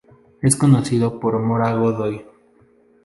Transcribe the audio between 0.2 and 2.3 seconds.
Es conducido por: Mora Godoy.